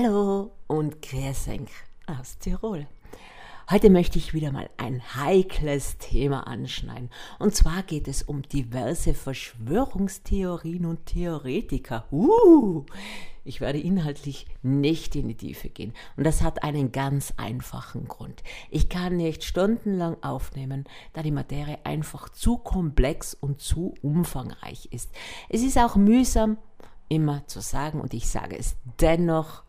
[0.00, 1.70] Hallo und Quersenk
[2.06, 2.86] aus Tirol.
[3.68, 7.10] Heute möchte ich wieder mal ein heikles Thema anschneiden.
[7.40, 12.06] Und zwar geht es um diverse Verschwörungstheorien und Theoretiker.
[12.12, 12.84] Uh,
[13.44, 15.92] ich werde inhaltlich nicht in die Tiefe gehen.
[16.16, 18.44] Und das hat einen ganz einfachen Grund.
[18.70, 25.10] Ich kann nicht stundenlang aufnehmen, da die Materie einfach zu komplex und zu umfangreich ist.
[25.48, 26.56] Es ist auch mühsam,
[27.08, 29.64] immer zu sagen, und ich sage es dennoch,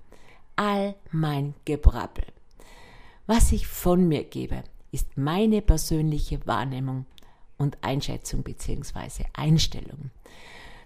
[0.60, 2.26] all mein Gebrabbel
[3.30, 7.06] was ich von mir gebe, ist meine persönliche Wahrnehmung
[7.60, 9.26] und Einschätzung bzw.
[9.34, 10.10] Einstellung.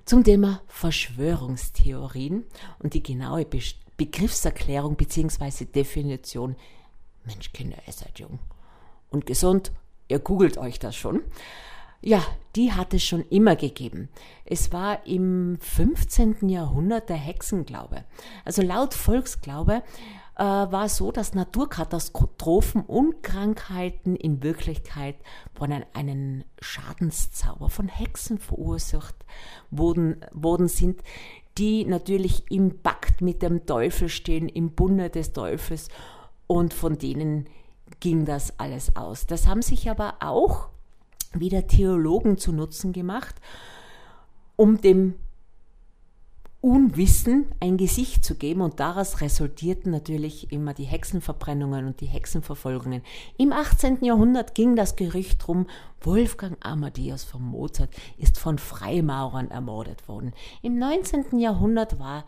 [0.03, 2.43] Zum Thema Verschwörungstheorien
[2.79, 3.61] und die genaue Be
[3.95, 5.63] Begriffserklärung bzw.
[5.63, 6.57] Definition.
[7.23, 8.39] Mensch, Kinder, ihr seid jung
[9.09, 9.71] und gesund.
[10.09, 11.21] Ihr googelt euch das schon.
[12.01, 12.21] Ja,
[12.55, 14.09] die hat es schon immer gegeben.
[14.45, 16.49] Es war im 15.
[16.49, 18.03] Jahrhundert der Hexenglaube.
[18.45, 19.81] Also laut Volksglaube
[20.35, 25.15] äh, war so, dass Naturkatastrophen und Krankheiten in Wirklichkeit
[25.53, 29.15] von einem, Schadenszauber von Hexen verursacht
[29.69, 31.01] wurden, worden sind,
[31.57, 35.89] die natürlich im Pakt mit dem Teufel stehen, im Bunde des Teufels
[36.47, 37.47] und von denen
[37.99, 39.27] ging das alles aus.
[39.27, 40.69] Das haben sich aber auch
[41.39, 43.35] wieder Theologen zu Nutzen gemacht,
[44.55, 45.15] um dem
[46.63, 53.01] Unwissen ein Gesicht zu geben und daraus resultierten natürlich immer die Hexenverbrennungen und die Hexenverfolgungen.
[53.37, 54.01] Im 18.
[54.01, 55.67] Jahrhundert ging das Gerücht drum,
[55.99, 60.31] Wolfgang Amadeus von Mozart ist von Freimaurern ermordet worden.
[60.61, 61.37] Im 19.
[61.37, 62.23] Jahrhundert war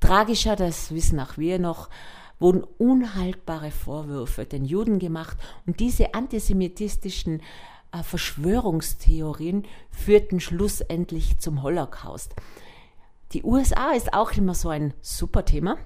[0.00, 1.90] tragischer, das wissen auch wir noch,
[2.38, 7.42] wurden unhaltbare Vorwürfe den Juden gemacht und diese antisemitistischen
[8.02, 12.34] Verschwörungstheorien führten schlussendlich zum Holocaust.
[13.32, 15.76] Die USA ist auch immer so ein super Thema.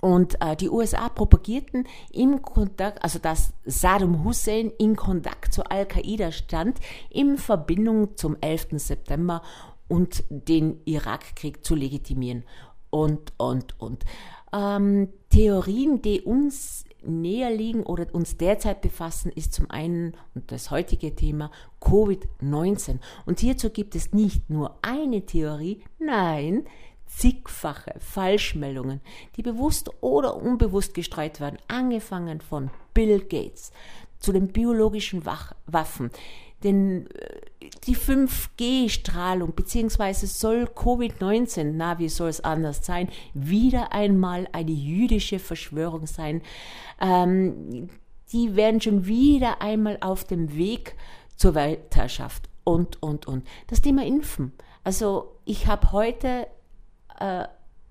[0.00, 6.30] Und äh, die USA propagierten im Kontakt, also dass Saddam Hussein in Kontakt zu Al-Qaida
[6.30, 6.78] stand,
[7.10, 8.68] in Verbindung zum 11.
[8.74, 9.42] September
[9.88, 12.44] und den Irakkrieg zu legitimieren.
[12.90, 14.04] Und, und, und.
[14.52, 20.70] Ähm, Theorien, die uns näher liegen oder uns derzeit befassen, ist zum einen, und das
[20.70, 21.50] heutige Thema,
[21.80, 22.98] Covid-19.
[23.26, 26.64] Und hierzu gibt es nicht nur eine Theorie, nein,
[27.06, 29.00] zigfache Falschmeldungen,
[29.36, 33.72] die bewusst oder unbewusst gestreut werden, angefangen von Bill Gates
[34.18, 36.10] zu den biologischen Waffen,
[36.64, 37.40] denn äh,
[37.86, 45.38] die 5G-Strahlung, beziehungsweise soll Covid-19, na, wie soll es anders sein, wieder einmal eine jüdische
[45.38, 46.42] Verschwörung sein.
[47.00, 47.88] Ähm,
[48.32, 50.96] die werden schon wieder einmal auf dem Weg
[51.36, 53.46] zur Weltherrschaft und, und, und.
[53.68, 54.52] Das Thema Impfen.
[54.84, 56.46] Also ich habe heute
[57.18, 57.44] äh,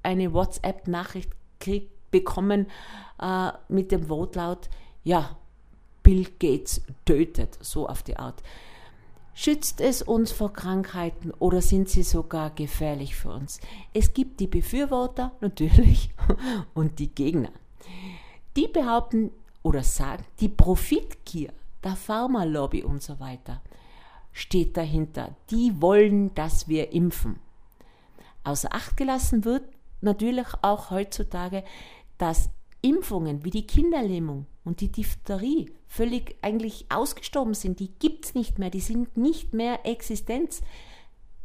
[0.04, 1.32] eine WhatsApp-Nachricht
[2.12, 2.68] bekommen
[3.22, 4.70] äh, mit dem Wortlaut,
[5.04, 5.38] ja,
[6.08, 8.42] Bill Gates tötet, so auf die Art.
[9.34, 13.60] Schützt es uns vor Krankheiten oder sind sie sogar gefährlich für uns?
[13.94, 16.12] Es gibt die Befürworter natürlich
[16.74, 17.50] und die Gegner.
[18.56, 19.32] Die behaupten
[19.64, 21.52] oder sagen, die Profitgier
[21.84, 23.62] der Pharmalobby und so weiter
[24.32, 25.36] steht dahinter.
[25.50, 27.38] Die wollen, dass wir impfen.
[28.46, 29.64] Außer Acht gelassen wird
[30.00, 31.66] natürlich auch heutzutage,
[32.18, 32.50] dass
[32.82, 37.80] Impfungen wie die Kinderlähmung und die Diphtherie völlig eigentlich ausgestorben sind.
[37.80, 40.62] Die gibt es nicht mehr, die sind nicht mehr Existenz.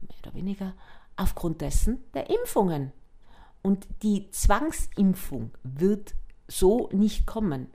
[0.00, 0.74] Mehr oder weniger
[1.16, 2.92] aufgrund dessen der Impfungen.
[3.62, 6.14] Und die Zwangsimpfung wird
[6.48, 7.68] so nicht kommen.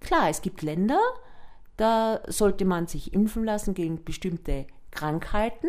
[0.00, 1.00] Klar, es gibt Länder,
[1.76, 5.68] da sollte man sich impfen lassen gegen bestimmte Krankheiten.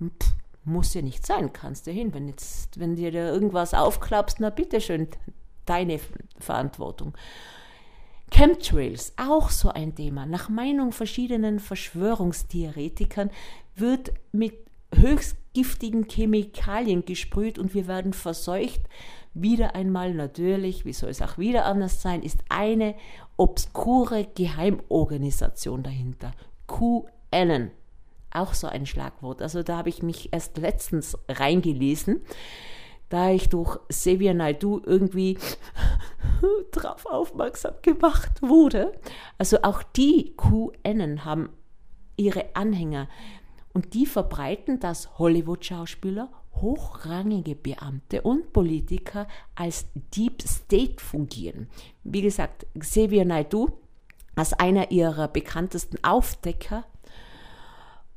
[0.00, 0.32] Pff,
[0.64, 2.14] muss ja nicht sein, kannst du hin.
[2.14, 5.08] Wenn, jetzt, wenn dir da irgendwas aufklappst, na bitteschön,
[5.66, 5.98] deine
[6.44, 7.14] Verantwortung.
[8.30, 10.26] Chemtrails, auch so ein Thema.
[10.26, 13.30] Nach Meinung verschiedenen Verschwörungstheoretikern
[13.76, 14.54] wird mit
[14.92, 18.80] höchst giftigen Chemikalien gesprüht und wir werden verseucht.
[19.34, 22.94] Wieder einmal natürlich, wie soll es auch wieder anders sein, ist eine
[23.36, 26.32] obskure Geheimorganisation dahinter.
[26.66, 27.70] QAnon.
[28.30, 29.42] Auch so ein Schlagwort.
[29.42, 32.22] Also da habe ich mich erst letztens reingelesen
[33.14, 35.38] da ich durch Xavier Naidu irgendwie
[36.72, 38.92] drauf aufmerksam gemacht wurde.
[39.38, 41.50] Also auch die QAnon haben
[42.16, 43.08] ihre Anhänger
[43.72, 51.68] und die verbreiten, dass Hollywood-Schauspieler, hochrangige Beamte und Politiker als Deep State fungieren.
[52.02, 53.70] Wie gesagt, Xavier Naidu
[54.34, 56.84] als einer ihrer bekanntesten Aufdecker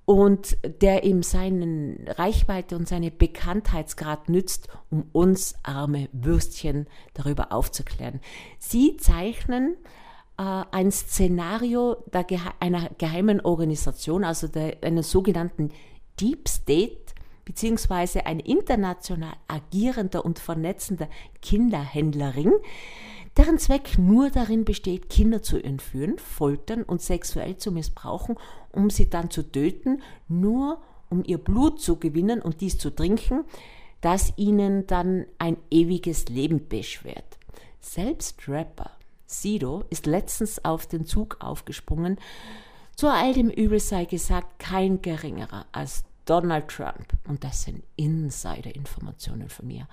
[0.08, 8.22] und der ihm seinen Reichweite und seine Bekanntheitsgrad nützt, um uns arme Würstchen darüber aufzuklären.
[8.58, 9.76] Sie zeichnen
[10.38, 12.26] äh, ein Szenario der,
[12.62, 15.72] einer geheimen Organisation, also der, einer sogenannten
[16.22, 17.14] Deep State,
[17.44, 21.10] beziehungsweise ein international agierender und vernetzender
[21.42, 22.54] Kinderhändlerring,
[23.38, 28.36] deren Zweck nur darin besteht, Kinder zu entführen, foltern und sexuell zu missbrauchen,
[28.72, 33.46] um sie dann zu töten, nur um ihr Blut zu gewinnen und dies zu trinken,
[34.02, 37.38] das ihnen dann ein ewiges Leben beschwert.
[37.80, 38.92] Selbst Rapper
[39.26, 42.18] Sido ist letztens auf den Zug aufgesprungen.
[42.96, 49.50] Zu all dem Übel sei gesagt, kein geringerer als Donald Trump, und das sind Insider-Informationen
[49.50, 49.88] von mir,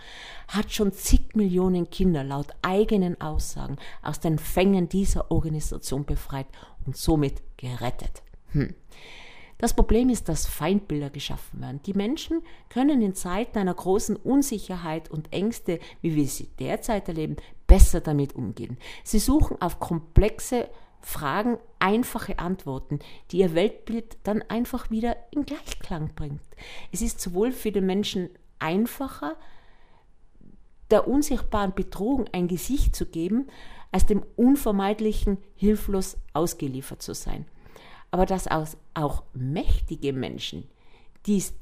[0.48, 6.46] hat schon zig Millionen Kinder laut eigenen Aussagen aus den Fängen dieser Organisation befreit
[6.86, 8.22] und somit gerettet.
[8.50, 8.74] Hm.
[9.58, 11.80] Das Problem ist, dass Feindbilder geschaffen werden.
[11.86, 17.36] Die Menschen können in Zeiten einer großen Unsicherheit und Ängste, wie wir sie derzeit erleben,
[17.66, 18.76] besser damit umgehen.
[19.04, 20.68] Sie suchen auf komplexe
[21.04, 22.98] Fragen einfache Antworten,
[23.30, 26.40] die ihr Weltbild dann einfach wieder in Gleichklang bringt.
[26.92, 29.36] Es ist sowohl für den Menschen einfacher,
[30.90, 33.48] der unsichtbaren Bedrohung ein Gesicht zu geben,
[33.92, 37.44] als dem unvermeidlichen hilflos ausgeliefert zu sein.
[38.10, 38.48] Aber dass
[38.94, 40.68] auch mächtige Menschen
[41.26, 41.54] dies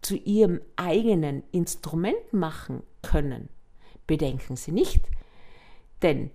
[0.00, 3.48] zu ihrem eigenen Instrument machen können,
[4.06, 5.02] bedenken Sie nicht.
[6.02, 6.30] Denn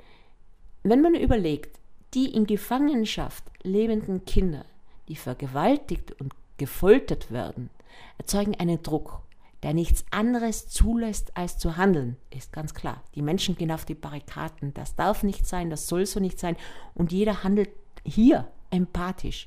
[0.83, 1.79] wenn man überlegt,
[2.17, 4.65] die in Gefangenschaft lebenden Kinder,
[5.07, 7.69] die vergewaltigt und gefoltert werden,
[8.17, 9.21] erzeugen einen Druck,
[9.61, 13.03] der nichts anderes zulässt, als zu handeln, ist ganz klar.
[13.13, 14.73] Die Menschen gehen auf die Barrikaden.
[14.73, 16.57] Das darf nicht sein, das soll so nicht sein.
[16.95, 17.69] Und jeder handelt
[18.03, 19.45] hier empathisch.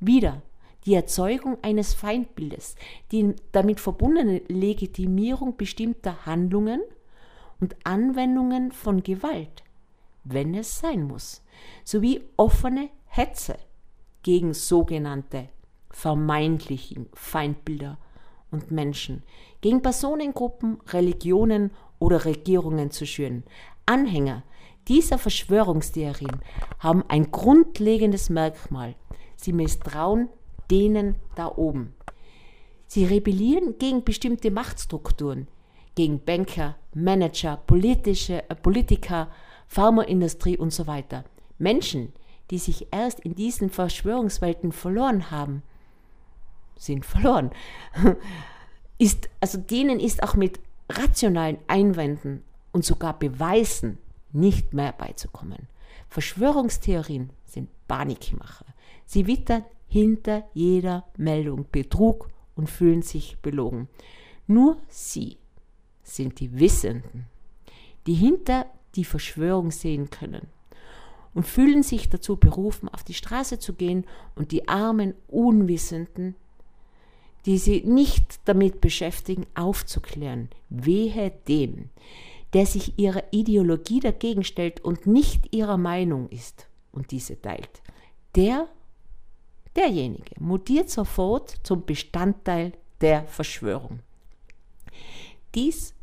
[0.00, 0.42] Wieder
[0.86, 2.74] die Erzeugung eines Feindbildes,
[3.12, 6.80] die damit verbundene Legitimierung bestimmter Handlungen
[7.60, 9.62] und Anwendungen von Gewalt
[10.32, 11.42] wenn es sein muss,
[11.84, 13.56] sowie offene Hetze
[14.22, 15.48] gegen sogenannte
[15.90, 17.98] vermeintlichen Feindbilder
[18.50, 19.22] und Menschen,
[19.60, 23.44] gegen Personengruppen, Religionen oder Regierungen zu schüren.
[23.86, 24.42] Anhänger
[24.86, 26.40] dieser Verschwörungstheorien
[26.78, 28.94] haben ein grundlegendes Merkmal.
[29.36, 30.28] Sie misstrauen
[30.70, 31.94] denen da oben.
[32.86, 35.48] Sie rebellieren gegen bestimmte Machtstrukturen,
[35.94, 39.28] gegen Banker, Manager, politische, äh, Politiker,
[39.68, 41.24] Pharmaindustrie und so weiter.
[41.58, 42.12] Menschen,
[42.50, 45.62] die sich erst in diesen Verschwörungswelten verloren haben,
[46.76, 47.50] sind verloren.
[49.00, 50.58] Ist, also denen ist auch mit
[50.90, 52.42] rationalen Einwänden
[52.72, 53.98] und sogar Beweisen
[54.32, 55.68] nicht mehr beizukommen.
[56.08, 58.66] Verschwörungstheorien sind Panikmacher.
[59.04, 63.88] Sie wittern hinter jeder Meldung Betrug und fühlen sich belogen.
[64.48, 65.38] Nur sie
[66.02, 67.26] sind die Wissenden,
[68.06, 70.48] die hinter die Verschwörung sehen können
[71.34, 76.34] und fühlen sich dazu berufen, auf die Straße zu gehen und die armen Unwissenden,
[77.46, 80.48] die sie nicht damit beschäftigen, aufzuklären.
[80.68, 81.90] Wehe dem,
[82.52, 87.82] der sich ihrer Ideologie dagegen stellt und nicht ihrer Meinung ist und diese teilt.
[88.34, 88.68] Der,
[89.76, 94.00] derjenige mutiert sofort zum Bestandteil der Verschwörung.
[95.54, 95.94] Dies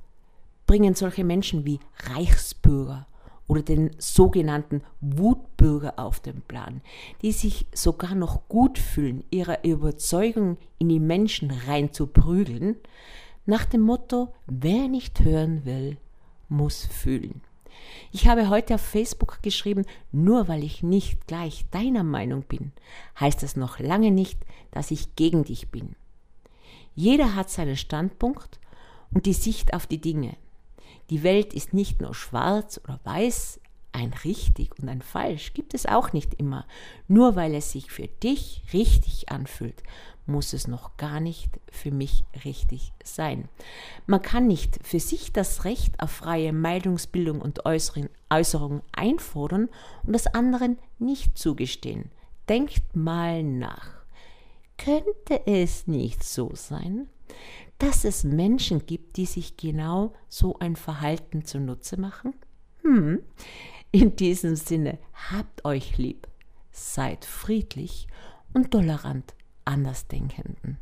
[0.66, 1.80] bringen solche Menschen wie
[2.12, 3.08] Reichsbürger
[3.48, 6.82] oder den sogenannten Wutbürger auf den Plan,
[7.22, 12.78] die sich sogar noch gut fühlen, ihre Überzeugung in die Menschen reinzuprügeln,
[13.46, 15.98] nach dem Motto, wer nicht hören will,
[16.50, 17.42] muss fühlen.
[18.12, 22.72] Ich habe heute auf Facebook geschrieben, nur weil ich nicht gleich deiner Meinung bin,
[23.20, 24.40] heißt das noch lange nicht,
[24.72, 25.96] dass ich gegen dich bin.
[26.96, 28.60] Jeder hat seinen Standpunkt
[29.14, 30.38] und die Sicht auf die Dinge.
[31.10, 33.60] Die Welt ist nicht nur schwarz oder weiß,
[33.92, 36.66] ein richtig und ein falsch gibt es auch nicht immer.
[37.08, 39.84] Nur weil es sich für dich richtig anfühlt,
[40.26, 43.48] muss es noch gar nicht für mich richtig sein.
[44.06, 49.70] Man kann nicht für sich das Recht auf freie Meinungsbildung und Äußerung einfordern
[50.04, 52.12] und das anderen nicht zugestehen.
[52.50, 53.90] Denkt mal nach.
[54.78, 57.08] Könnte es nicht so sein,
[57.80, 62.34] dass es Menschen gibt, die sich genau so ein Verhalten zunutze machen?
[62.82, 63.22] Hm.
[63.92, 65.00] In diesem Sinne,
[65.32, 66.28] habt euch lieb,
[66.72, 68.08] seid friedlich
[68.54, 69.34] und tolerant
[69.66, 70.78] Andersdenkenden.